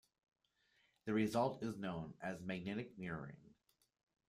[1.05, 3.37] The result is known as magnetic mirroring.